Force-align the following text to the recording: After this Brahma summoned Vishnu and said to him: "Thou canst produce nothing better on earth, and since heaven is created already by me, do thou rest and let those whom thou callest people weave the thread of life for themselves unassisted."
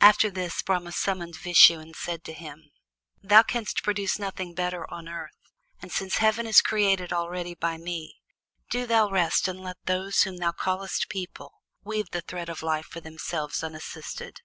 After 0.00 0.30
this 0.30 0.62
Brahma 0.62 0.92
summoned 0.92 1.36
Vishnu 1.36 1.78
and 1.78 1.94
said 1.94 2.24
to 2.24 2.32
him: 2.32 2.70
"Thou 3.22 3.42
canst 3.42 3.82
produce 3.82 4.18
nothing 4.18 4.54
better 4.54 4.90
on 4.90 5.10
earth, 5.10 5.36
and 5.82 5.92
since 5.92 6.16
heaven 6.16 6.46
is 6.46 6.62
created 6.62 7.12
already 7.12 7.54
by 7.54 7.76
me, 7.76 8.14
do 8.70 8.86
thou 8.86 9.10
rest 9.10 9.46
and 9.46 9.60
let 9.60 9.76
those 9.84 10.22
whom 10.22 10.38
thou 10.38 10.52
callest 10.52 11.10
people 11.10 11.52
weave 11.84 12.12
the 12.12 12.22
thread 12.22 12.48
of 12.48 12.62
life 12.62 12.86
for 12.86 13.02
themselves 13.02 13.62
unassisted." 13.62 14.40